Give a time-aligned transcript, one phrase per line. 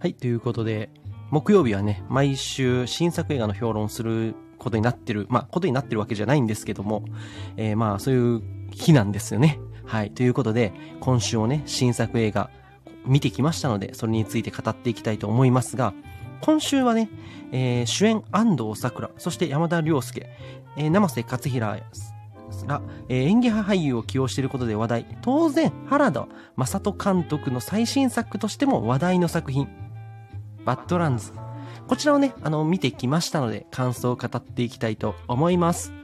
[0.00, 0.90] はい、ということで、
[1.30, 7.04] 木曜日はね、毎週新作映画の評論することになってる、まあ、ことになってるわけじゃないんですけども、
[7.56, 9.58] えー、まあ、そういう日なんですよね。
[9.84, 12.48] はい、ということで、今週もね、新作映画
[13.06, 15.94] 見てきましたので、それについて語っていきたいと思いますが、
[16.42, 17.10] 今週はね、
[17.50, 20.28] えー、主演安藤サクラ、そして山田涼介、
[20.76, 21.80] えー、生瀬勝平
[22.66, 25.06] が、えー、演技派俳優を起用していることで話題。
[25.22, 29.68] 当然、原田正人監督の最新作としても話題の作品。
[30.68, 31.32] バッドランズ。
[31.86, 35.94] こちらをね、あの、見てきましたので、感想を語っていきたいと思います。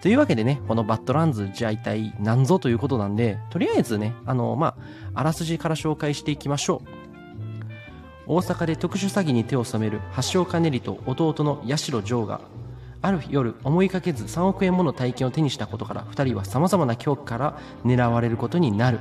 [0.00, 4.76] というわけでね、このバッドランズ、じゃあ一体何ぞということなんで、とりあえずね、あの、まあ、
[5.12, 6.88] あらすじから紹介していきましょう。
[8.26, 10.00] 大阪で特殊詐欺に手を染める
[10.32, 12.40] 橋岡練と弟の八代城が
[13.02, 18.98] ある夜思いかけず3億円もの大金を手にしたことから2人は様々な恐怖から狙われることになる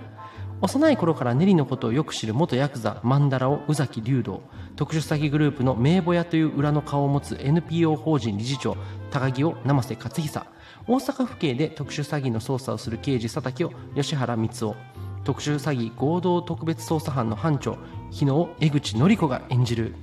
[0.66, 4.42] 幼い頃からネリのことをよく知る元ヤクザマンダラを宇崎竜道
[4.76, 8.76] 特殊詐欺グループの名簿屋という裏の顔を持つ NPO 法人理事長
[9.12, 10.48] 高木を生瀬勝久
[10.88, 14.76] 大阪府警で特殊詐欺の捜査をする刑事佐竹を吉原光夫
[15.24, 17.78] 特殊詐欺合同特別捜査班の班長
[18.10, 19.94] 日野を江口のり子が演じる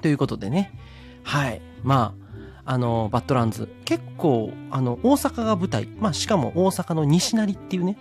[0.00, 0.78] ということでね
[1.24, 2.26] はいまあ
[2.68, 3.68] あの、バッドランズ。
[3.84, 5.86] 結構、あの、大阪が舞台。
[5.86, 7.96] まあ、しかも大阪の西成っていうね。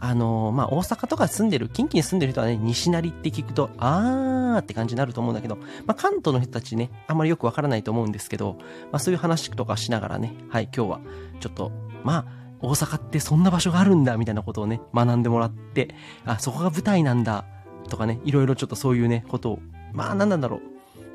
[0.00, 8.56] あの、まあ、大阪とか住んでる、近畿に住んでる人はね、西成って聞くと、あーって感じになると思うんだけど、まあ、関東の人たちね、あんまりよくわからないと思うんですけど、
[8.92, 11.00] まあ、そういう話とかしながらね、はい、今日は、
[11.40, 11.72] ちょっと、
[12.04, 17.44] まあ、大阪ってそんな場所があるんだ、みたいなことをね、学んでもらって、あ、そこが舞台なんだ、
[17.88, 19.58] とかね、いろいろちょっとそういうね、ことを、
[19.92, 20.60] まあ、なんなんだろう。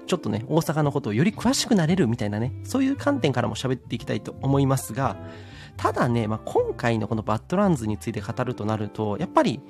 [0.06, 5.16] ちょっとね、大阪のことをより詳しくなれるみたいなね、そういう観点からも喋っていきたいと思いますが、
[5.78, 9.62] ただね、まあ、今回のこのバッドランズについて語るとなると、やっぱり、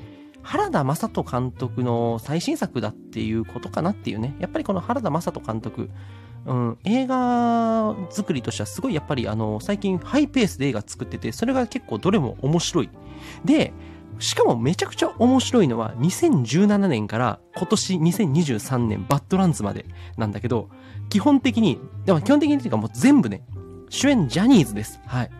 [0.44, 4.36] 原田正人監督の最新作だっていうことかなっていうね。
[4.40, 5.90] やっぱりこの原田正人監督、
[6.46, 12.90] うん、映画作りとしてはすごいやっぱりあの、最近ハイペースで映画作ってて、それが結構どれも面白い。
[13.46, 13.72] で、
[14.20, 19.86] しかもめちゃくちゃ面白いのは2017年から今年2023年バッドランズまで
[20.18, 20.70] なんだけど、
[21.10, 23.46] 基本的に、でも基本的にっていうかもう全部ね、
[23.90, 25.00] 主演ジャニーズです。
[25.06, 25.32] はい。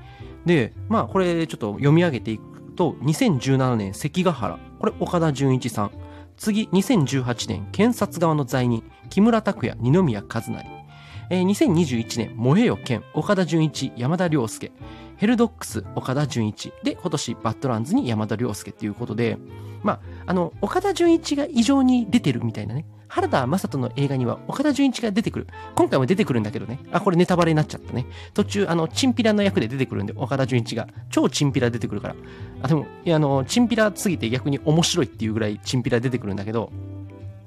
[0.46, 2.44] で、まあこれちょっと読み上げていく
[2.76, 4.60] と、2017年関ヶ原。
[4.80, 5.92] これ岡田准一さん。
[6.38, 10.84] 次、2018年検察側の罪人、木村拓哉、二宮和也。
[11.30, 14.72] えー、2021年、燃えよ剣、岡田准一、山田涼介。
[15.18, 16.74] ヘルドックス、岡田准一。
[16.84, 19.38] で、今年、バッドランズに山田涼介っていうことで、
[19.84, 22.86] まあ、あの、岡田准一が異常に出てるみたいなね。
[23.14, 25.48] 原田正人の映画には岡田准一が出てくる。
[25.76, 26.80] 今回も出てくるんだけどね。
[26.92, 28.08] あ、これネタバレになっちゃったね。
[28.34, 30.88] 途中、あの、チンピラの役で出てくるんで、岡田准一が。
[31.12, 32.16] 超チンピラ出てくるから。
[32.64, 36.72] あ、でも、いや、あの、チンピラすぎて逆に面白いっていうぐらいチンピラ出てくるんだけど、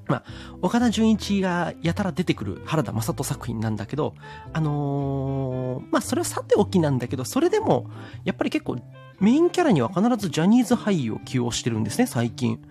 [0.07, 0.23] まあ、
[0.61, 4.13] 岡田准一がやたら出てくる原田正人作品なんだけど、
[4.53, 7.89] あのー、まあ、それはさておきなんだけど、それでも、
[8.23, 8.77] やっぱり結構、
[9.19, 12.61] メインキャラには必ずジャニーズ俳優を起用してるんですね、最近。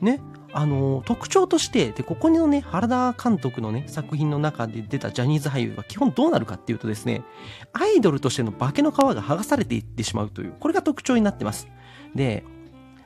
[0.00, 0.20] ね。
[0.52, 7.22] あの、特徴として、で、ここにのね、原田監督のね、作品の中で出たジャニーズ俳優が基本どうなるかっていうとですね、
[7.72, 11.68] アイドルとしての化けの皮が剥がされていってしまうという、これが特徴になってます。
[12.14, 12.44] で、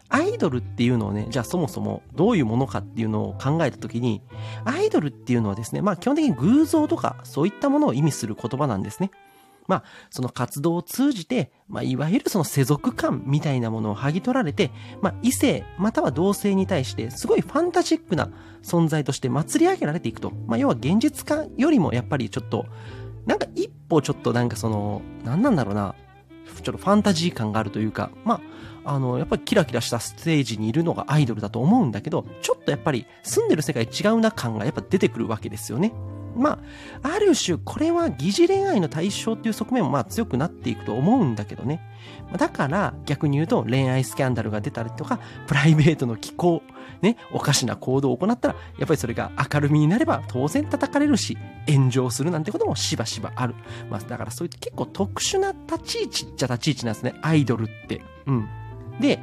[0.08, 4.22] アイドルっていうのをね、じゃあそもそもどういうものかっていうのを考えたときに、
[4.64, 9.10] アイドルっていうのはですね、まあ基本的に偶像とかそういったものを意味する言葉なんですね。
[9.66, 14.70] まあ、その活動を通じて、まあ、いわゆるその世俗感みたいなものを剥ぎ取られて、
[15.00, 18.30] まあ、異性、または同性に対して、すごいファンタジックな
[18.62, 20.32] 存在として祭り上げられていくと。
[20.46, 22.66] まあ、要は現実化よりもやっぱりちょっと、
[23.26, 25.94] なんか一歩ちょっとなんかその、なんなんだろうな、
[26.62, 28.40] ちょっとファンタジー感があるというか、ま
[28.84, 35.92] あ、あの、やっぱりキラキラしたステージにいるのがアイドルだと思うんだけど、ちょっとやっぱり住んでる世界違うな感がやっぱ出てくるわけですよね。
[36.36, 36.58] ま
[37.02, 41.80] あ、ある種、これは疑似恋愛の対象っていう側面もまあ強くなっていくと思うんだけどね。
[42.36, 46.62] だから、逆に言うと恋愛スキャンダルが出たりとか、プライベートの気候、
[47.02, 51.36] ね、おかしな行動を行ったら、やっぱりそれが明るみになれば当然叩かれるし、
[51.68, 53.54] 炎上するなんてこともしばしばある。
[53.90, 58.02] まあ、だからそういった結構特殊な立ち位置っちゃ立ち位置なんですね、アイドルって。
[58.26, 58.48] うん。
[59.00, 59.20] で、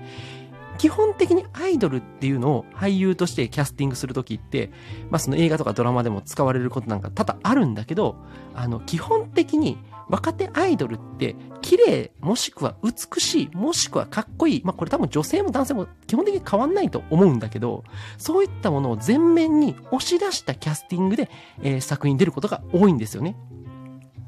[0.82, 4.72] 基本的にアイドルっていうのを俳優としてキャスティングするときって、
[5.12, 8.16] まあその映画とかドラマでも使われることなんか多々あるんだけど、
[8.56, 9.78] あの、基本的に
[10.10, 14.62] 若手アイドルって綺麗もしくは美しいもしくはかっこいい。
[14.64, 17.84] まあこれ多分女性も男性も基本的に変わんないと思うんだけど、
[18.18, 21.30] そういったものを前面に押し出したキャスティングで、
[21.62, 23.38] えー、作品に出ることが多いんですよね。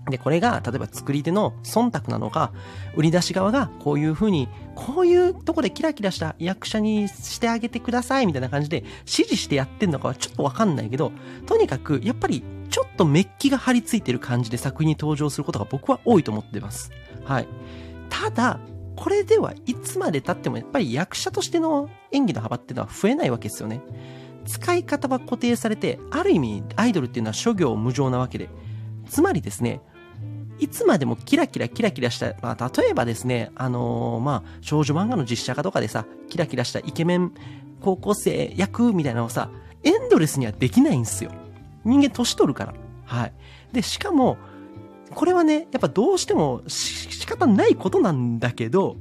[0.09, 2.51] で、これが、例えば作り手の忖度なのか、
[2.95, 11.13] 売り出し側がこういう風に、こういうとこでキラキラした役者にしてあげてくださいみたいな感じで指示してやってんのかはちょっとわかんないけど、
[11.45, 16.91] とにかく、やっぱり、ちょっとメッキが張り付いてる感じで作品に登場することが僕は多いと思ってます。
[17.23, 17.47] はい。
[18.09, 18.59] ただ、
[18.95, 23.81] これではいつまで経ってもやっぱり役者としての演技の幅っていうのは増えないわけですよね。
[24.45, 28.49] 使い方は固定されて、ある意味アイドルっていうのは諸行無常なわけで、
[29.07, 29.81] つまりですね、
[30.63, 37.33] いつまでもキラキラキラキラした、まあ、例えばですね、あのー、まあ、少女漫画の実写化とかでさ、キラキラしたイケメン
[37.81, 39.49] 高校生役みたいなのをさ、
[39.83, 41.31] エンドレスにはできないんですよ。
[41.83, 42.73] 人間年取るから。
[43.03, 43.33] はい。
[43.73, 44.37] で、しかも、
[45.13, 48.95] これはね、やっぱどうしても仕方ないことなんだけど、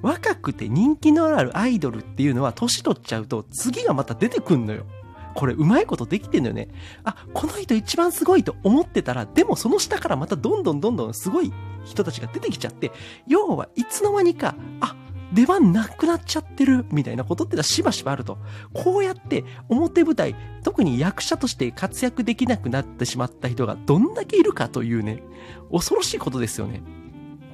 [0.00, 4.86] 若くて人気のあるアイドルっていうのは年取っちゃうと次がまた出てくんのよ。
[5.34, 6.68] これうまいことできてんのよね。
[7.04, 11.52] あ、この人一番すごいと思ってたら、でもその下からまたどんどんどんどんすごい
[11.84, 12.92] 人たちが出てきちゃって、
[13.26, 14.96] 要はいつの間にか、あ、
[15.32, 18.38] 出番なくなっちゃってるみたいなことってのはしばしばあると。
[18.74, 25.22] こうやって表舞台、特に役者として活躍できなくなってしまった人がどんだけいるかというね、
[25.70, 26.82] 恐ろしいことですよね。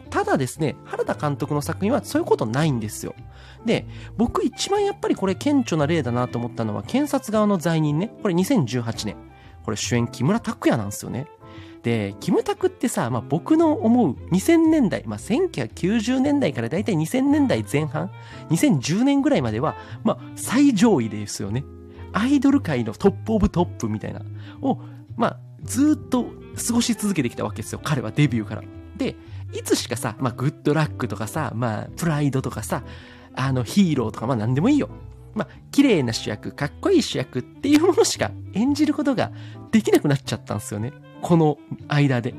[0.09, 3.15] ただですね、原田監督の作品はそういうことないんですよ。
[3.65, 8.13] で、僕一番やっぱりこれ顕著な例だなと思ったのは、検察側の罪人ね。
[8.23, 9.17] これ2018年。
[9.65, 11.27] これ主演木村拓哉なんですよね。
[11.83, 18.11] で、キムタクってさ、まあ、僕の思う2000年代、まあ、1990年代からだいたい2000年代前半、
[18.51, 21.65] 2010年ぐらいまでは、まあ、最上位ですよね。
[22.13, 24.23] アイドル界の top of top みたいな、
[24.61, 24.79] を、
[25.17, 26.25] まあ、ずっと
[26.67, 27.81] 過ごし続けてきたわけですよ。
[27.83, 28.63] 彼はデビューから。
[28.97, 29.15] で、
[29.53, 32.83] いつしかさ、まあ、グッドラックとかさ、まあ、プライドとかさ、
[33.35, 34.89] あの、ヒーローとか、まあ、何でもいいよ。
[35.35, 39.31] まあ、綺麗な主役、かっこいい主役っていうものしか演じることが
[39.71, 40.93] できなくなっちゃったんですよね。
[41.23, 41.59] この
[41.89, 42.35] 間で。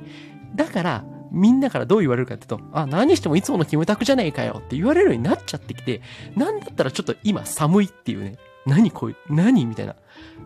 [0.55, 6.01] だから、みんなからどう言われるかって言うと、あ、何してもいつものキムタクじゃねえかよって言われるようになっちゃってきて、
[6.35, 8.37] なんだったらちょっと今寒いっていうね。
[8.65, 9.95] 何こういう、何みたいな。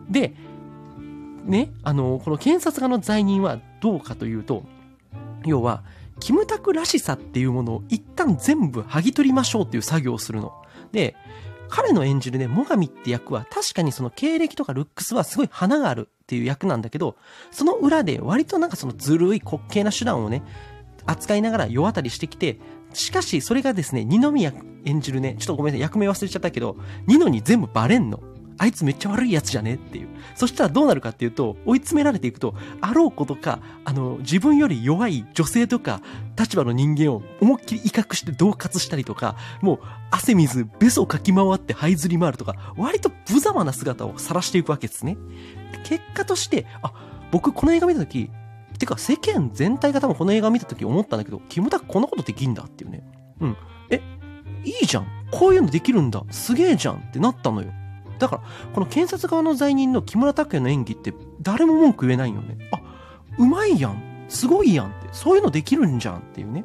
[0.08, 0.34] で、
[1.44, 4.64] ね、あの、この検察側の罪人はどうかというと、
[5.44, 5.82] 要は、
[6.20, 10.52] キムタクらしさっていうものを一旦全部剥ぎ取りましょうっていう作業をするの。
[10.92, 11.16] で、
[11.68, 17.16] 彼の演じるね、モガミって役は確かにその経歴とかルックスはすごい花があるっていう役なんだけど、
[17.50, 20.42] その裏で割となんかそのずるい滑稽な手段をね、
[21.06, 22.58] 扱いながら世当たりしてきて、
[22.92, 24.52] しかしそれがですね、二宮
[24.84, 26.76] 演じるね、ちょっとごめんなさい、役名忘れちゃったけど、
[27.06, 28.20] 二のに全部バレんの。
[28.58, 29.74] あいつめっちゃ悪いやつじゃね？
[29.74, 30.08] っていう。
[30.34, 36.00] そしたらどうなるかっていうと、追い詰められていくと、あろうことか、あの、自分より弱い女性とか、
[36.38, 39.78] 立場の人間を思いっきり威嚇して恫喝したりとか、もう、
[40.10, 45.16] 汗水、ベソをかき回って這いずり回るとか、割と無様な姿を晒していくわけですね。
[45.84, 46.92] 結果として、あ、
[47.32, 48.30] 僕この映画見たとき、
[48.78, 53.04] てか世間全体が多分この映画見たとき思ったんだけど、キムタクこんなことできんだっていうね。
[53.40, 53.56] うん。
[53.90, 54.00] え、
[54.64, 55.06] いいじゃん。
[55.30, 56.22] こういうのできるんだ。
[56.30, 57.72] すげえじゃんってなったのよ。
[58.18, 62.58] だから、この検察側の罪人の木村拓哉の演技って誰も文句言えないよね。
[62.72, 62.80] あ、
[63.38, 64.26] うまいやん。
[64.28, 65.08] すごいやんって。
[65.12, 66.64] そういうのできるんじゃんっていうね。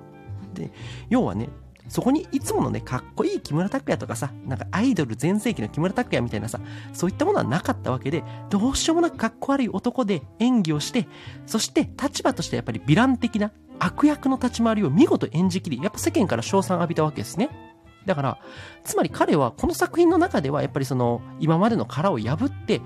[0.53, 0.71] で、
[1.09, 1.49] 要はね、
[1.89, 6.59] そこにいつものね、かっこいい木村拓哉とかさ、なんかアイドル全盛期の木村拓哉みたいなさ、
[6.93, 11.07] そういったものはなかったわけで、どうしようもなくかっこ悪い男で演技をして、
[11.47, 17.68] そして立場としてやっぱりヴィラン的な悪役の立ち回りを見事演じきり、やっぱ世間から称賛浴びたわけですね。
[18.09, 18.37] だから、
[18.83, 22.81] つまり彼はこの作品の中ではやっぱりその今までの殻を破って、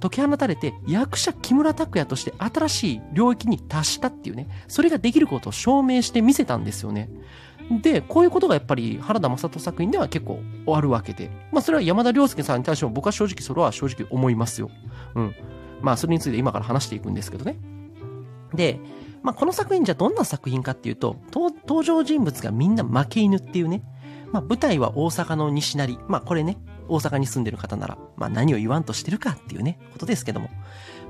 [0.00, 7.08] 解き放たれて役者木村拓哉として新しい領域に達したっていうね、それができることを証明して見せたんですよね。
[7.82, 14.70] で、こういうことがやっぱり原田雅人作品では結構あるわけで、まあそれは山田涼介さんに対しても僕は正直それは正直思いますよ。
[15.14, 15.34] うん。
[15.80, 17.60] まあそれについて今から話していくんですけどね。
[18.52, 18.80] で、
[19.22, 23.82] まあこの作品じゃどんな作品かっていうと、登場人物がみんな負け犬っていうね、
[24.32, 25.98] まあ、舞台は大阪の西成。
[26.08, 26.58] まあ、これね、
[26.88, 30.50] 大阪に住んでる方なら、まあ、何を言わんとしてるかっていうね、ことですけども。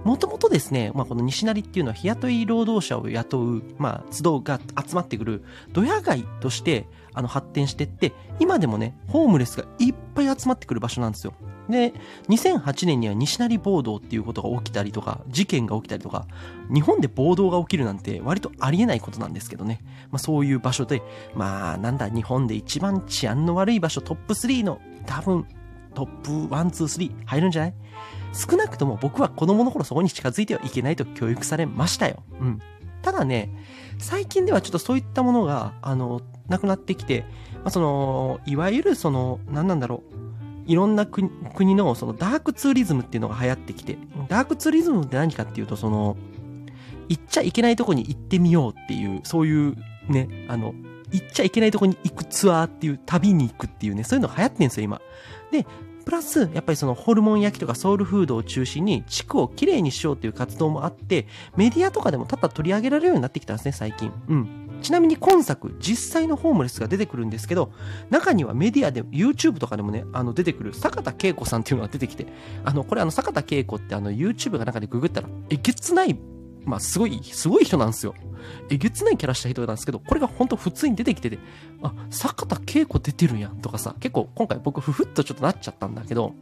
[0.05, 11.35] もともとですね、まあ、この西成っていうのは日雇い労働者を雇う、まあ、集うが集まってくる、ドヤ街として、あの、発展してって、今でもね、ホームレスがいっぱい集まってくる場所なんですよ。
[11.69, 11.93] で、
[12.29, 16.27] 2008年には西成暴動っていうことが起きたりとか、事件が起きたりとか、
[16.73, 19.81] 日本で暴動が起きるなんて割とありえないことなんですけどね。
[20.11, 21.03] まあそういう場所で、
[21.35, 25.47] まあなんだ、日本で一番治安の悪い場所トップ3の多分
[25.95, 27.75] トップ1、2、3入るんじゃない？
[28.33, 32.23] 少なくとも僕は子供の頃そこに近づいてはいけないと教育されましたよ。
[32.41, 32.59] うん。
[33.03, 33.51] ただね、
[33.99, 40.19] 最近ではちょっとそういったものが、あの、なくなってきて、まあ、その、いわゆるその、何なんだろう。
[40.67, 43.97] いろんな国のそのダークツーリズムっていうのが流行ってきて、
[44.29, 46.17] ダークツーリズムって何かっていうと、その、
[47.09, 49.77] 行っちゃいけないとこに行ってみようっていう、そういう
[50.09, 50.75] ね、あの、
[51.11, 55.01] 行っちゃいけないとこに行くツアーっていう、旅に行くっていうね、そういうのが流行ってんですよ、今。
[55.51, 55.67] で、
[56.09, 64.11] プラス、やっぱりそのホルモン焼きとかソウルフードを中心に地区をきれいにしようっていう活動もあって、メディアとかでも多々取り上げられるようになってきたんですね、最近。
[64.31, 64.69] うん。
[64.81, 67.73] ちなみに今作、実際のホームレスが出てくるんですけど、
[68.09, 72.27] 中にはメディアで、YouTube とかでもね、あの出てくる坂田恵子さんっていうのが出てきて、
[72.65, 76.19] あの、これあの坂田恵子ってあの YouTube が中でググったら、えげつない
[76.65, 78.15] まあ、すごい、すごい人なんですよ。
[78.71, 81.39] えげつないキャラした人なんですけど、これが本当普通に出てきてて、
[81.83, 86.35] あ、坂田恵子出てるやんとかさ、結構今回僕ふふっとちょっとなっちゃったんだけど、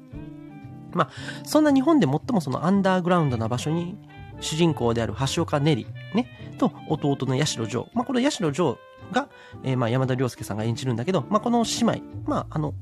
[0.93, 1.11] まあ、
[1.45, 3.97] そんな日本で最もそのアンダーグラウンドな場所に、
[4.41, 7.89] 主人公である橋岡ねり、ね、と弟の八代城。
[7.95, 8.79] まあ、この八代城
[9.13, 9.29] が、
[9.65, 12.75] えー、まあ、山田涼介さんが演じるんだけど、まあ、この姉妹、まあ、あの、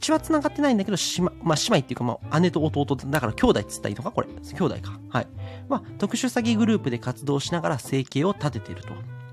[0.00, 4.10] 血は繋がってないんだけど、姉妹、まあ、姉妹っていうか、まあ、姉と弟、だから兄弟っつったらいいのか？
[4.10, 4.28] これ。
[4.28, 4.98] 兄弟か。
[5.10, 5.26] はい。
[5.68, 8.88] まあ、特殊詐欺グループで活動しながら生計を立てていると。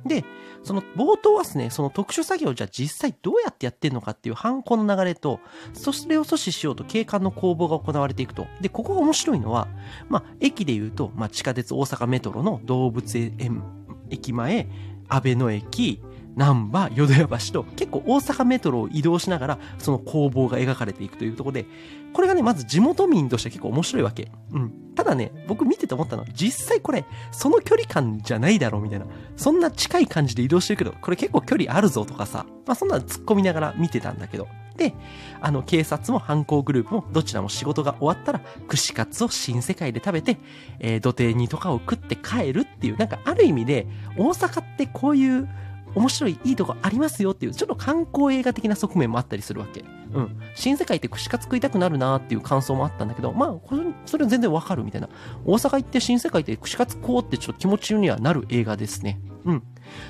[0.06, 0.24] で、
[0.64, 5.40] その冒頭はですね、その特殊詐欺をじゃあ実際どうやってやってるのかっていう犯行の流れと、
[5.74, 8.48] それを阻止しようと警官の攻防が行われていくと。
[8.62, 9.68] で、ここが面白いのは、
[10.08, 13.64] まあ、駅で言うと、まあ、地下鉄大阪メトロの動物園
[14.10, 14.68] 駅前、
[15.10, 16.02] 安倍野駅、
[16.38, 21.66] 難波、淀屋橋と結構大阪メトロを移動しながらその攻防が描かれていくというところで、
[22.14, 24.32] これがね、まず地元民として結構面白いわけ。
[24.52, 24.72] うん。
[24.96, 29.06] ただね、僕見てて思ったのは、実際これ、その距離感じゃないだろうみたいな。
[29.36, 34.48] そんな近い感じで移動してるけど、これ結構距離あるぞとかさ、まあそんなの突っ込みながら見てたんだけど。
[34.78, 34.94] で、
[35.42, 40.38] あの、警察も犯行グループもどちらも仕事が終わったら、串カツを新世界で食べて、
[40.80, 45.50] えー、土手にとかを食って帰るっていう、なんかある意味で、大阪ってこういう、
[45.96, 49.84] 面白いいいとこありますよっていう、ちょっと観光映画的な側面もあったりするわけ。
[50.14, 50.40] うん。
[50.56, 53.76] 新世界って串カツ食いたくなるなっていう感想もあったんだけど、まあ、
[54.06, 55.10] それは全然わかるみたいな。
[55.46, 59.20] 大阪行って新世界って串カツ食おうってちょっと気持ちにはなる映画ですね。
[59.46, 59.64] うん。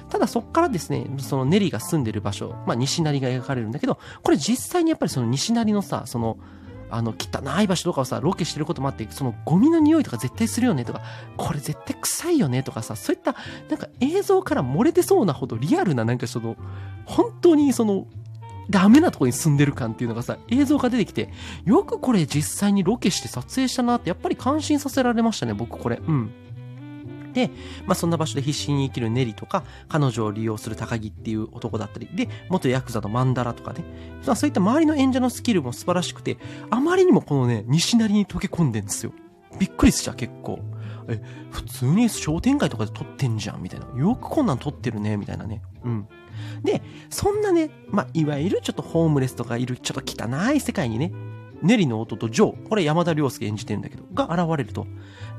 [0.10, 6.38] ただそっからですね、そのネリが住んでる場所、まあ西成が描かれるんだけど、これ実際にやっぱりその西成のさ、その、
[6.90, 11.02] あの、汚い場所とかをさ、ロケしてることもあって、そのゴミの匂いとか絶対するよねとか、
[11.36, 13.36] これ絶対臭いよねとかさ、そういった、
[13.70, 16.56] なんか映像から漏れてそうなほどリアルな、なんかその、
[17.06, 18.08] 本当にその、
[18.70, 21.30] ダメなとこに住んでる感っていうのがさ、映像が出てきて、
[21.66, 26.02] よくこれ実際にロケして撮影したなって、やっぱり感心させられましたね、僕これ。
[26.06, 26.32] うん。
[27.38, 27.52] で、
[27.86, 33.86] まあ、そんな場所で必死に生きるネリとか、彼女を利用する高木っていう男だったり、で、元ヤクザのマンダラとかね、
[34.26, 36.38] まあ、そういった周りの演者のスキルも素晴らしくて、
[36.72, 39.12] あまりにもこのね、西成に溶け込んでんですよ。
[39.60, 40.60] びっくりしちゃう、結構。
[41.10, 43.86] え、普通に商店街とかで撮ってんじゃん、みたいな。
[43.96, 45.62] よくこんなん撮ってるね、みたいなね。
[45.84, 46.08] うん。
[46.64, 51.12] で、そんなね、まあ、いわゆるちょっとホームレスとかいるちょっと汚い世界にね、
[51.62, 54.88] ネリの弟ジョー、これ山田涼介演じてるんだけど、が現れると。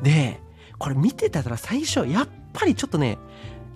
[0.03, 0.41] で、
[0.79, 3.19] これ見てたら最初、やっぱりちょっとね、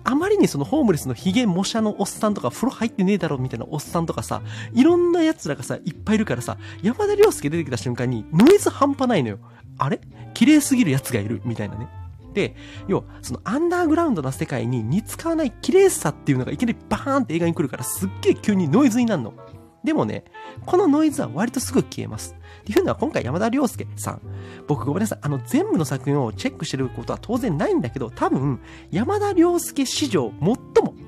[0.05, 4.41] あまりにそのホームレスのヒゲ模写のおっさんとか風呂入ってねえだろみたいなおっさんとかさ、
[4.73, 9.39] いろんな奴らがさ、いっぱいいるからさ、山田涼介出てきた瞬間にノイズ半端ないのよ。
[9.77, 10.01] あれ？
[10.33, 11.87] 綺麗すぎる奴がいるみたいなね。
[12.33, 12.55] で、
[12.87, 19.33] 要は、そのアンダーグラウンドな世界に似つかわない綺麗さっていうのがいきなりバーンって映画に来るからすっげえ急にノイズになるの。
[19.83, 20.25] でもね、
[20.65, 22.35] このノイズは割とすぐ消えます。
[22.63, 24.21] っていうのは今回山田涼介さん、
[24.67, 30.55] 僕ごめんなさい、あの全部の作品をチェックしてることは当然ないんだけど、多分山田涼介史上最も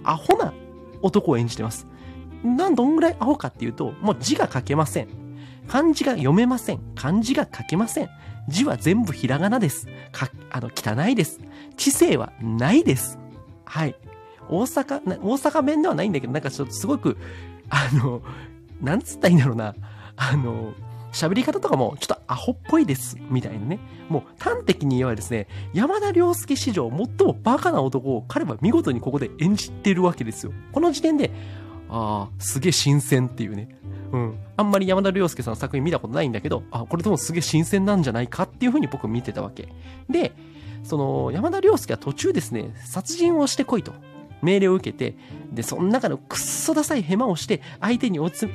[0.04, 0.54] アホな
[1.02, 1.88] 男を演じてます。
[2.44, 5.08] なんどんぐらいアホかっていうと、もう字が書けません。
[5.68, 6.80] 漢字が読めません。
[6.94, 8.10] 漢字が書けません。
[8.50, 9.88] 字は全部ひらがなです。
[10.12, 11.40] か、あの、汚いです。
[11.78, 13.18] 知性はないです。
[13.64, 13.96] はい。
[14.50, 17.18] 大阪、大阪弁ではないんだけど、なんかちょっとすごく、
[17.70, 18.22] あの、
[18.82, 19.74] なんつったらいいんだろうな。
[20.16, 20.74] あの、
[21.16, 23.80] 喋り方とかもちょっとアホっぽいです、みたいなね。
[24.10, 30.52] もう端的に言えばですね、山田涼介史上最もバカな男を彼は見事にここで演じてるわけですよ。
[30.74, 31.32] この時点で、
[31.90, 33.70] ああ、すげえ新鮮っていうね。
[34.12, 34.38] うん。
[34.58, 39.70] あんまり山田涼介さんの作品見たことないんだけど、あ、これでもすげえ新鮮なんじゃないかっていうふうに僕見てたわけ。
[40.10, 40.34] で、
[40.84, 43.94] その、山田涼介は途中ですね、殺人をしてこいと。
[44.42, 45.16] 命令を受けて、
[45.52, 48.54] で、その中のくっそダサいヘマをして、相手に追い詰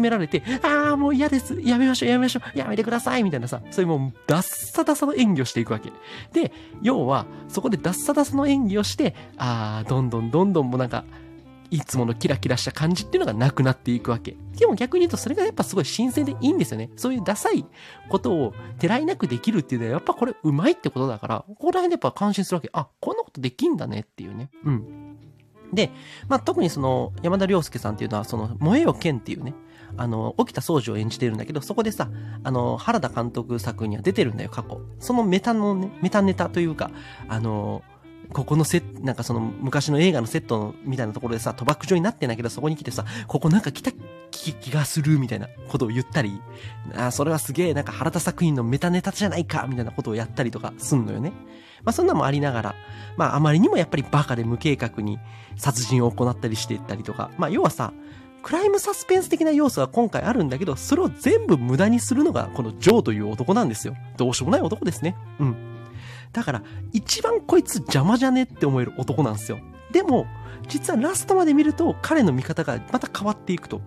[0.00, 1.60] められて、ああ、もう嫌です。
[1.60, 5.92] やめましょう、やめましょう、やめてください、みたいなさ、そういうもう、ダッサダサの演技をしていくわけ。
[6.32, 11.04] で、要は、そこでダッサダサの演技をして、ああ、どんどんどんどんもうなんか、
[11.72, 14.36] いつものキラキラした感じっていうのがなくなっていくわけ。
[14.58, 16.90] でも逆に言うとそれがやっぱすごい新鮮でいいんですよね。
[16.96, 17.64] そういうダサい
[18.10, 22.68] ことをてらいなくできるっていうのはやっぱこれうまいってことだから、ここら辺でやっぱ感心するわけ。
[22.74, 24.50] あ、こんなことできんだねっていうね。
[24.64, 25.11] うん。
[25.72, 25.90] で、
[26.28, 29.54] まあ、特にその、山田涼介さんっていうのは、その、燃えよ剣っていうね、
[29.96, 32.10] あの、沖田総司を演じてるんだけど、そこでさ、
[32.44, 34.80] あの、原田監督作には出てるんだよ、過去。
[34.98, 36.90] そのメタのね、メタネタというか、
[37.28, 37.82] あの、
[38.32, 43.92] ここのセット、なんかその昔の映画のセットのみたいなところでさ、賭博場になってないけどそこに来てさ、ここなんか来た
[44.30, 46.40] 気気がするみたいなことを言ったり、
[46.96, 51.32] あそれはすげえなんか原田作品のメタネタじゃないかみたいなことをやったりとかすんのよね。
[51.84, 52.74] まあそんなもありながら、
[53.16, 55.18] まああまりにもやっぱりバカで無計画に
[55.56, 57.92] 殺人を行ったりしていったりとか、まあ要はさ、
[58.42, 63.94] クライムサスペンス的な要素は今回あるんだけど、それを全部無駄にするのがこのジョーという男なんですよ。
[64.16, 65.16] どうしようもない男ですね。
[65.38, 65.71] うん。
[66.32, 66.62] だから、
[66.92, 69.58] 一番こいつ邪魔じゃねって思える男なんですよ。
[69.92, 70.26] でも、
[70.68, 73.82] 実はラストまで見ると彼の見方がまた変わっていくと。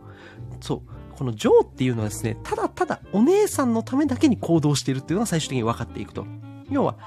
[0.62, 0.82] そう。
[1.18, 6.26] このジョーっていうのはですね、ただただお姉さんのためだけに行動しているっていうのが最終的に分かっていくと。
[6.70, 6.98] 要は、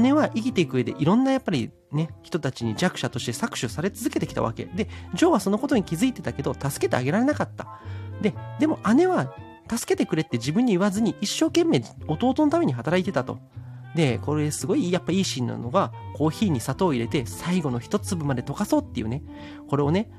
[0.00, 4.64] 姉は生きていく上でいろんなやっぱりね、人たちに弱者として搾取され続けてきたわけ。
[4.64, 7.80] で、ジョーはそのことに気づいてたけど、助けてあげられなかった。
[8.22, 9.34] で、でも姉は、
[9.70, 13.38] 助けてくれって自分に言わずに一生懸命弟のために働いてたと。
[13.94, 19.22] で、これすごいやっぱいいシーンなのが、コーヒーに砂糖を入れて最後の一粒まで溶かそうっていうね。
[19.68, 20.10] これをね、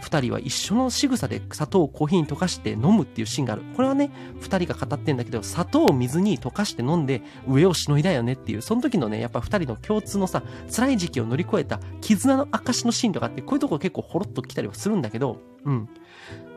[0.00, 3.62] 二人は一緒の仕草で砂糖をコーヒーに溶かして飲むっていうシーンがある。
[3.76, 4.10] これはね、
[4.40, 10.42] 二人が語ってんだけど、砂糖を水に溶かして飲んで上をしのいだよねっていう、その時のね、やっぱ二人の共通のさ、
[10.74, 15.88] 辛い時期を乗り越えた絆の証のシーンとかって、こういうとこ結構ほろっと来たりはするんだけど、うん。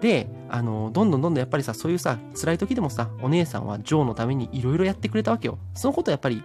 [0.02, 5.58] で、あの、どんどんどんどんやっぱりさ、そういうさ、辛い時でもさ、お姉さんはジョーのために色々やってくれたわけよ。
[5.74, 6.44] そのことやっぱり、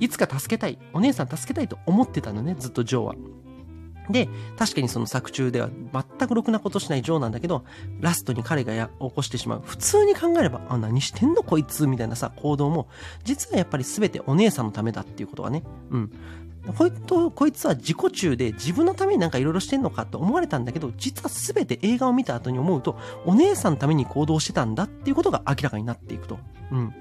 [0.00, 3.14] いつか助けたい、お姉さん助けたいと思ってたのね、ずっとジョーは。
[4.10, 7.64] で、確かにその作中では全くろくなことしないジョーなんだけど、
[8.00, 9.62] ラストに彼がや起こしてしまう。
[9.64, 12.88] 普通に考えれば、あ、何してんのこいつみたいなさ、行動も、
[13.24, 15.62] 実はやっぱり全てお姉さんのためだっていうことはね。
[15.90, 16.12] うん。
[16.74, 26.38] こいと、こいつは自己中で自分のためになんか色々してんのかと思われたんだけど、実は全て映画を見た後に思うと、お姉さんのために行動してたんだっていうことが明らかになっていくと。
[26.72, 26.94] うん。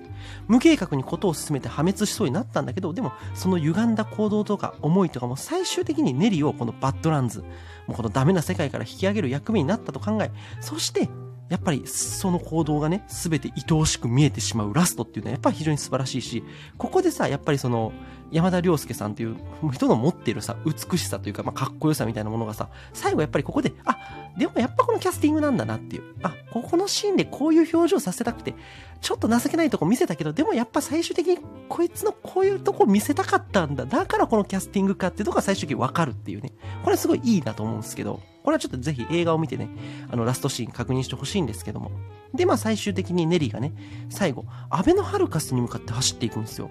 [0.47, 7.45] 無計画にことを進めて破滅しそうになったんだけど、でもその歪んだ行動とか思いとかも最終的にネリをこのバッドランズ、も
[7.89, 10.31] うこのダメな世界から引き上げる役目になったと考え、
[10.61, 11.09] そして
[11.49, 16.43] やっぱりその行動がね、すべて愛おしく見えてしまうラストっていうのはやっぱり非常に素晴らしいし、
[16.77, 17.93] ここでさ、やっぱりその、
[18.31, 19.37] 山田涼介さんという
[19.71, 23.97] 人の持ってるさ、美しさというか、まあ、かっこよさみたいなものがさ、最後やっぱりここで、あ、
[24.37, 26.03] でもやっぱこのキャスティングなんだなっていう。
[26.23, 28.55] あ、ここのシーンでこういう表情させたくて、
[29.01, 33.85] ちょっと情けないとこ見せたけど、でもやっぱ最終的にこいつのこういうとこ見せたかったんだ。
[33.85, 36.51] だからこのキャスティングかっていうとこが最終的にわかるっていうね。
[36.83, 39.67] これすごいいいなと思うんですけど、これはちょっとぜひ映画を見てね、
[40.09, 41.89] あのラストシーン確認してほしいんですけども。
[42.35, 43.73] で、まあ最終的にネリーがね、
[44.09, 46.69] 最後、アベノハルカスに向かって走っていくんですよ。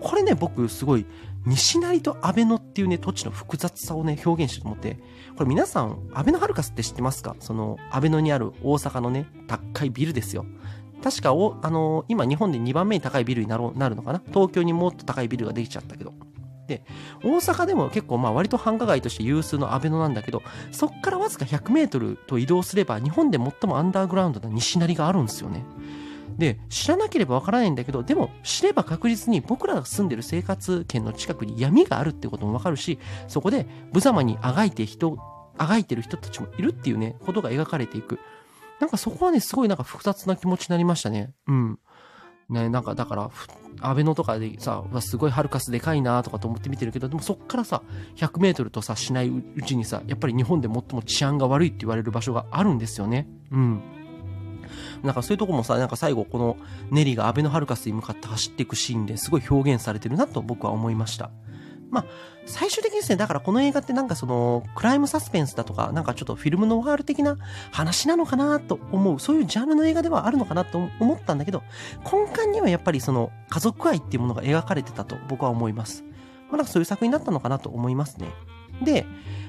[0.00, 1.06] これね、僕すごい
[1.46, 4.98] 西成と安倍野っていうね、土地の複雑さをね、表現してると思って、
[5.34, 7.36] これ皆さん、安倍のハルカスって知ってますか？
[7.40, 10.44] その、安倍野にある大阪のね、高いビルですよ。
[11.02, 14.20] 確かお、あのー、今日本で2番目に高いビルになろなるのかな？
[14.28, 16.12] 東京にもっと高いビルができちゃったけど。
[16.68, 16.82] で、
[17.24, 25.64] 大阪でも結構まあ割と繁華街として有数の安倍野なんだけど、そっからわずか100メートルと移動すれば日本で最もアンダーグラウンドな西成があるんですよね。
[26.36, 35.18] で、知らなければわからないんだけど、でも知れば確実に僕らが住んでる生活圏の近くに闇があるってこともわかるし、そこで無様にあがいて人、
[35.56, 38.20] あがいてる人たちもいるっていうね、ことが描かれていく。
[38.78, 41.32] なんかそこはね、すごいなんか複雑な気持ちになりましたね。
[41.48, 41.78] うん。
[42.48, 43.30] ね、なんかだから、
[43.80, 47.82] アベノとかでさ、すごいハルカスでかいなとかと思って見てるけど、でもそっからさ、
[48.16, 53.28] 100メートルとさ、しないうちにさ、やっぱり日本で最も治安が悪いって言われる場所があるんですよね。
[53.50, 53.82] うん。
[55.02, 56.56] なんかそういうとこもさ、なんか最後この
[56.90, 61.30] ネリがアベノハルカスに向かって走っていくシーンですごい表現されてるなと僕は思いました。
[61.90, 62.04] まあ、
[62.46, 67.36] 最終的にですね、だからこの映画ってなんかその、クライムサスペンスだとか、なんかちょっとフィルムノワール的な
[67.72, 71.62] 話なのかなと思う、そういうジャンルの映画ではあるのかなと思ったんだけど、
[72.10, 76.04] 根幹にはやっぱりその、家族愛っていうものが描かれてたと僕は思います。
[76.48, 78.28] まあ、なんかそういう作品だったのかなと思いますね。
[78.82, 79.06] で、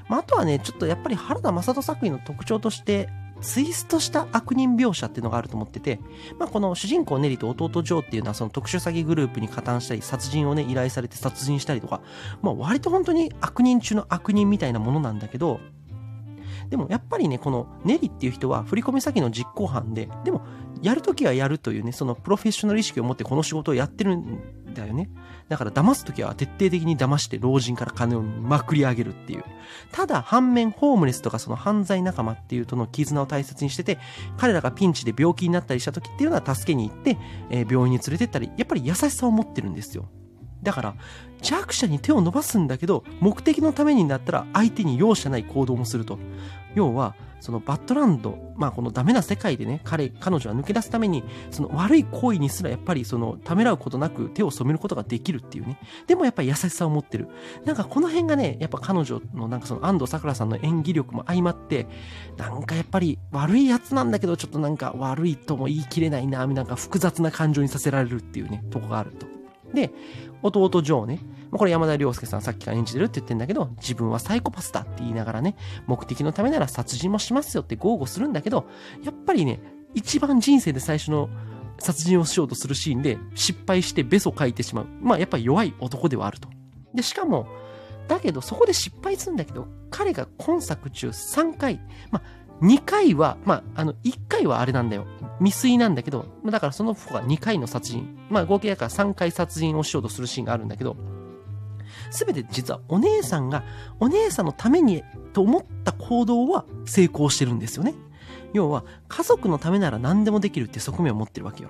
[0.07, 3.09] まあ、あとはね、ちょっとやっぱり原田正人作品の特徴として、
[3.41, 5.99] ツイストした悪人描写っていうのがあると思ってて、
[6.37, 12.01] まあ、この主人公ネリと弟ジョーっていうのはその特殊詐欺グループに加担したり、殺人をね、依頼されて殺人したりとか、
[12.41, 15.59] まあ、割と本当に悪人中の悪人みたいなものなんだけど、
[16.69, 20.41] でもやっぱりね、このネリっていう人は振込先の実行犯で、でも
[20.81, 25.09] やるときはやるというね、そのプロフェッショナル意識を持ってこの仕事をやってるんだよね。
[25.49, 29.43] だから騙すときは徹底的に騙して老人から金をまくり上げるっていう。
[29.91, 33.97] ただ反面ホームレスとかその犯罪仲間っていうとの絆を大切にしてて、
[34.37, 37.17] 彼らがピンチで病気になったりした時っていうのは助けに行って、
[37.49, 40.07] えー、病院に連れてったり、やっぱり優しさを持ってるんですよ。
[40.61, 40.95] だから、
[41.41, 46.19] 弱者に手を伸ばすんだけど、目的のためになったら相手に容赦ない行動もすると。
[46.75, 55.79] 要は、そのバッドランド、まあこのダメな世界でね、彼、彼女は抜け出すために、その悪い行為にすらやっぱりそのためらうことなく手を染めることができるっていうね。
[56.05, 57.29] でもやっぱり優しさを持ってる。
[57.65, 61.87] なんかこの辺がね、やっぱ彼女のなんかその安藤サクラさんの演技力も相まって、
[62.37, 69.27] なんかやっぱり悪いやつなんだけど、ちょっとなんか悪いとも言い切れないな、なんか複雑な感情にさせられるっていうね、とこがあると。
[69.73, 69.91] で、
[70.41, 71.19] 弟ジョーね。
[71.51, 75.55] これ山田涼介さんさっきから演じてるって言ってんだけど、自分はサイコパスだって言いながらね、
[75.87, 78.67] 目的のためなら殺人もしますよって豪語するんだけど、
[79.03, 79.59] やっぱりね、
[79.95, 81.29] 一番人生で最初の
[81.79, 84.87] 殺人をしようとするシーンで失敗してベソ書いてしまう。
[85.01, 86.49] まあやっぱり弱い男ではあると。
[86.93, 87.47] で、しかも、
[88.07, 91.79] だけどそこで失敗するんだけど、彼が今作中3回、
[92.11, 95.05] まあ2回は、まあ、あの、1回はあれなんだよ。
[95.39, 98.17] 未遂なんだけど、だからその子が2回の殺人。
[98.29, 100.97] まあ、合計だから3回殺人をしようとするシーンがあるんだけど、
[102.09, 103.63] すべて実はお姉さんが、
[103.99, 107.93] お姉さんのためにと思った行動は成功してるんですよね。
[108.53, 111.69] 要は、家族のためなら何でもできるって側面を持ってるわけよ。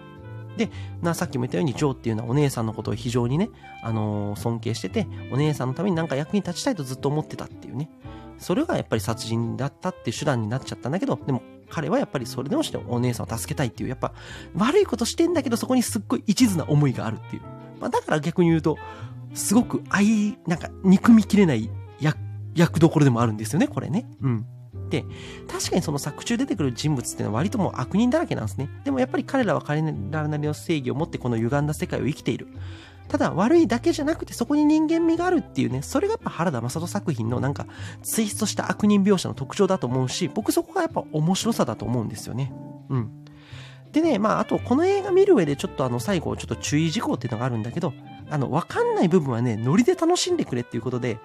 [0.57, 0.69] で、
[1.01, 3.49] な、さっきも言ったように、ジョーっていうのはお姉さんのことを非常にね、
[3.83, 7.89] あのー、尊敬してて、お姉さんのためになんか役に立ちたいとずっと思ってたっていうね。
[8.37, 14.13] それがやっぱり殺人だったっていう手段になっちゃったんだけど、でも彼はやっぱりそれでもしてお姉さんを助けたいっていう、やっぱ
[14.55, 17.41] 悪いことしてんだけどそこにすっごい一途な思いがあるっていう。
[17.79, 18.77] まあだから逆に言うと、
[19.33, 22.17] すごく愛、なんか憎みきれない役、
[22.55, 24.09] 役どころでもあるんですよね、これね。
[24.21, 24.45] うん。
[24.89, 25.05] で、
[25.47, 28.69] 確かにその作中出てくる人物ってのは割ともう悪人だらけなんですね。
[28.83, 32.47] でもやっぱり彼らは彼らなりの正義を持ってこの歪んだ世界を生きている。
[33.07, 37.65] ただ悪いだけじゃなくてそこに人間味があるっていうね、それがやっぱ原田正人作品のなんか
[38.03, 42.53] ツイストした悪人描写の特徴だと思うし、僕そこがやっぱ面白さだと思うんですよね。
[42.89, 43.25] うん。
[43.91, 47.93] でね、まああとこの映画見る上でちょっとあの最後ちょっと注意事項っていうのがあるんだけど、
[48.29, 51.19] あの、わかんない部分はね、ノリで楽しんでくれっていうことで、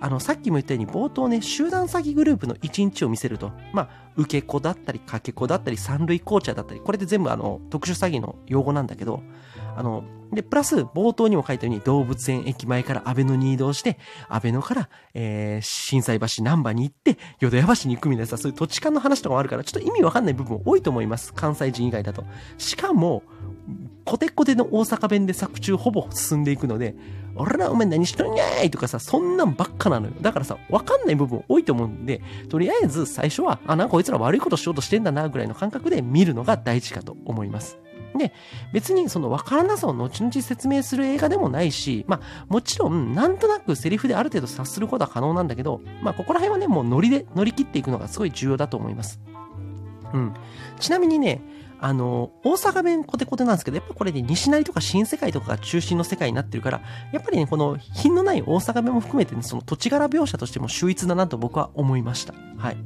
[0.00, 9.22] あの、さっきも言ったように冒頭ね、集団詐欺グループの一日を見せると、まあ、受け子だったり、かけ子だったり、三類紅茶だったり、これで全部あの、特殊詐欺の用語なんだけど、
[9.76, 21.34] あの、で、プラス、冒頭にも書いたように、動物園駅前から安倍野に移動して、安倍野から、えー、震災橋南波に行って、淀屋橋に行くみたいなさ、そういう土地勘の話とかもあるから、ちょっと意味わかんない部分多いと思います。
[21.34, 22.24] 関西人以外だと。
[22.58, 23.24] しかも、
[24.04, 26.94] コテコテの大阪弁で作中ほぼ進んでいくので、
[27.36, 30.12] 俺らお前何しとんやいとかさ、そんなんばっかなのよ。
[30.20, 37.78] だからさ、わかんない部分多いと思うんで、とりあえず最初は、あ、なんかこいつら悪いことしようとしてんだな、ぐらいの感覚で見るのが大事かと思います。
[38.16, 38.32] で、
[38.72, 49.20] 別にその分からなさを後々説明する映画でもないし、まあ、もちろん、なんとなくセリフである程度察することは可能なんだけど、まあ、ここら辺はね、もうノリで乗り切っていくのがすごい重要だと思います。
[50.12, 50.34] うん。
[50.80, 51.40] ちなみにね、
[51.80, 62.34] あの、大阪弁コテコテなんですけど、やっぱこれで西成とか新世界とかが中心の世界になってるから、やっぱりね、この品のない大阪弁も含めてね、その土地柄描写としても秀逸だなと僕は思いました。
[62.58, 62.76] はい。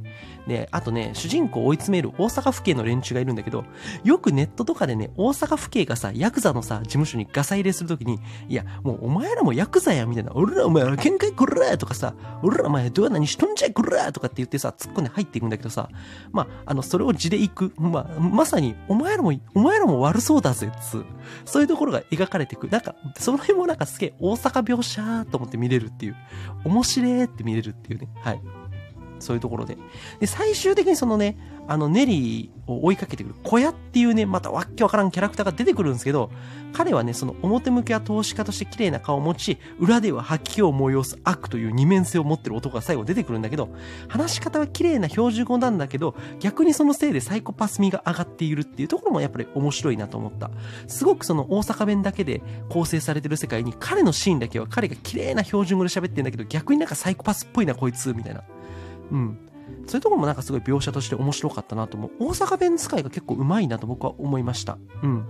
[0.47, 3.65] で、あとね、主人公を追い詰める大阪府警の連中がいるんだけど、
[4.03, 15.89] よくネットとかでね、大阪府警がさ、ヤクザのさ、事務所にガサ入れするときに、いや、もうお前らもヤクザや、みたいな、俺らお前ら喧嘩こらとかさ、俺らお前どうや何しとんじゃこらとかって言ってさ、突っ込んで入っていくんだけどさ、
[16.31, 21.03] まあ、あの、それを地で行く、まあ、まさに、お前らも、お前らも悪そうだぜ、つ
[21.45, 22.67] そういうところが描かれていく。
[22.67, 26.15] なんか、その辺もなんかすげえ大阪描写と思って見れるっていう、
[26.63, 28.41] 面白えって見れるっていうね、はい。
[29.19, 29.77] そういうところで。
[30.19, 36.29] で、最終的にそのね、あの、ネリーを追いかけてくる小屋っていうね、またわっけわからんキャラクターが出てくるんですけど、
[36.73, 43.69] 彼はね、その表向きは投資家として綺麗な顔を持ち、裏では吐き気を催す悪という二面性を持ってる男が最後出てくるんだけど、
[44.09, 50.51] 話し方は綺麗な標準語なんだけど、逆にそのせいでサイコパス味が上がっているっていうところもやっぱり面白いなと思った。
[50.87, 58.43] すごくその大阪弁だけで構成されてる世界に、彼のシーンだけは彼が綺麗な標準語で喋ってんだけど、逆になんかサイコパスっぽいなこいつ、みたいな。
[59.11, 59.37] うん。
[59.87, 62.11] そういうところもなんかすごい描写として面白かったなと思う。
[62.19, 64.77] 大阪弁使いが結構上手いなと僕は思いました。
[65.01, 65.25] うん。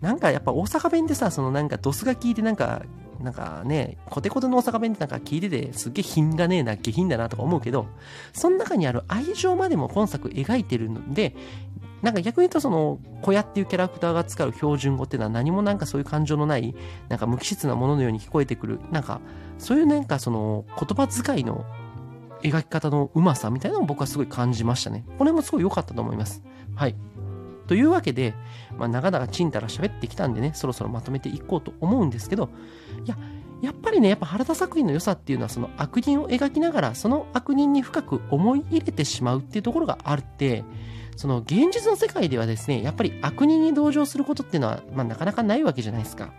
[0.00, 2.82] なんかやっぱ大阪弁でさ、そのなんかドスが効いてなんか、
[3.20, 7.86] なんかね、コテコテの大阪弁ってなんか聞いててすっげえ品がねえな、下品だなとか思うけど、
[8.32, 11.36] その中にある愛情までも今作描いてるので、
[12.02, 16.74] なんか逆に言うとその、小屋っていうキャラクターが使う標準語っていうのは何もなんかそういう感情のない、
[17.10, 18.80] なんか無機質なもののように聞こえてくる。
[18.90, 19.20] なんか、
[19.58, 21.66] そういうなんかその言葉遣いの
[22.42, 25.04] 描き方のうまさみたいなのを僕はすごい感じましたね。
[25.18, 26.42] これもすごい良かったと思います。
[26.74, 26.96] はい。
[27.66, 28.34] というわけで、
[28.76, 32.50] まあ、長々ちんたら喋ってきたんでね、そろそろまとめていこうと思うんですけど、
[33.04, 33.16] いや、
[33.62, 40.64] やっぱりね、やっぱ原田作品の良さっていうのは、その悪人を描きながら、その悪人に深く思い入れてしまうっていうところがあるって、
[41.16, 46.32] その現実の世界ではですね、やっぱり悪人に同情することっていうのは、まあ、なかなかないわけじゃないですか。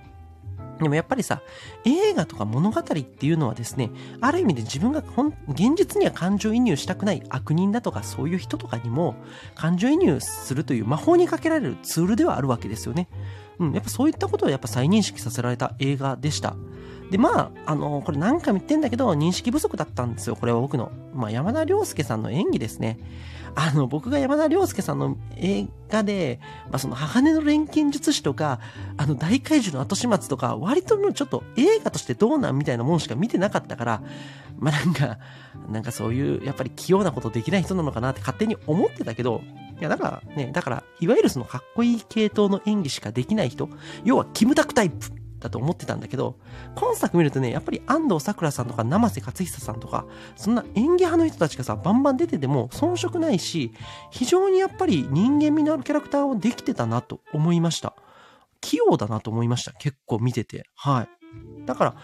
[0.82, 1.42] でもやっぱりさ、
[1.86, 9.16] 映画とか物語っていうのはですね、ある意味で自分がほん現実には感情移入したくない悪人だとかそういう人とかにも
[9.56, 13.08] 感情移入するという魔法にかけられるツールではあるわけですよね。
[13.60, 16.56] うん、やっぱそういったことをやっぱ再認識させられた映画でした。
[17.12, 20.38] で、まあ、あの、これ何回も言ってんだけど、認識不足だったんですよ。
[20.38, 20.92] これは僕の。
[21.14, 22.98] まあ、山田涼介さんの演技ですね。
[23.54, 28.62] あの、僕が山田涼介さんの映画で、まあ、その、鋼の錬金術師とか、
[28.96, 34.04] あの、大怪獣の後始末とか、割とちょっと映画としてどうなんみたいなもんしか見てなかったから、
[34.58, 35.18] まあ、なんか、
[35.70, 39.42] なんかそういう、やっぱり器用なことできない人なのかなって勝手に思ってたけど、
[39.82, 43.68] いや、だからね、だから、いわゆるそのかっこいい系統の演技しかできない人、
[44.06, 46.38] 要はキムタクタイプだと思ってたんだけど、
[46.76, 53.74] 今作見るとね、やっぱり安藤サクラさんとか生瀬勝久さんとか、そんな演技派の人たちがさ、バンバン出てても遜色ないし、
[54.12, 57.96] 非常にやっぱり人間味のあるキャラクターをできてたなと思いました。
[58.62, 59.74] 器用だなと思いました。
[59.74, 60.64] 結構見てて。
[60.76, 61.66] はい。
[61.66, 61.96] だから、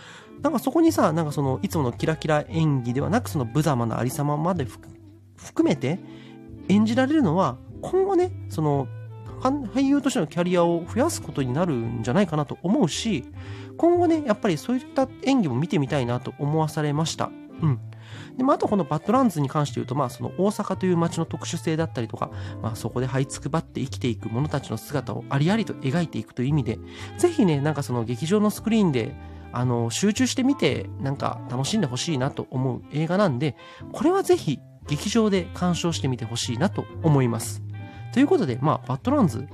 [0.41, 5.99] なんかそこにさ、なんかその、いつものキラキラ演技ではなく、その無様なありさままで含めて
[6.69, 8.87] 演じられるのは、今後ね、その、
[9.41, 13.25] 俳優としてのキャリアを増やすことになるんじゃないかなと思うし、
[13.77, 17.29] 今後ね、やっぱりそういった演技も見てみたいなと思わされました。
[17.61, 17.79] うん。
[18.37, 26.79] で、まあ、あとこのバッドランズに関して言うと、まあ、その大阪という街の特殊性だったりとか、まあ、そこで這いつくばって生きていく者たちの姿をありありと描いていくという意味で、
[27.17, 29.15] ぜひね、なんかその劇場のスクリーンで、
[29.51, 33.55] あの、集中して見て、なんか楽しんでほしいなと思う映画なんで、
[33.91, 37.61] これはぜひ劇場で鑑賞してみてほしいなと思います。
[38.17, 39.47] ということで、まあ、バッドランズ、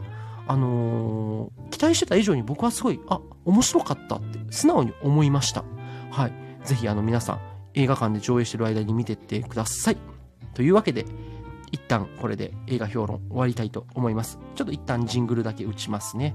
[0.47, 5.65] あのー、期待してた以上に僕はすごい、あ、面白かったって素直に思いました。
[6.09, 6.33] はい。
[6.63, 7.41] ぜひあの皆さん、
[7.73, 9.97] 映画館で上映してる間に見てってください。
[10.53, 11.05] というわけで、
[11.73, 14.39] 一旦これで映画評論終わりたいと思います。
[14.55, 16.33] ちょっと一旦ジングルだけ打ちますね。